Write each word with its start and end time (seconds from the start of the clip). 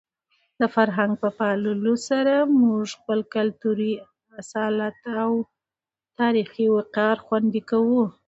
د 0.59 0.61
فرهنګ 0.75 1.13
په 1.21 1.29
پاللو 1.39 1.93
سره 2.09 2.33
موږ 2.61 2.85
خپل 2.99 3.19
کلتوري 3.35 3.93
اصالت 4.41 4.97
او 5.23 5.31
تاریخي 6.19 6.65
وقار 6.75 7.15
خوندي 7.25 7.61
کوو. 7.69 8.03